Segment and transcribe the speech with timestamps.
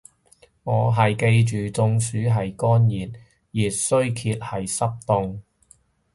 [0.63, 3.19] 我係記住中暑係乾熱，
[3.61, 5.37] 熱衰竭係濕凍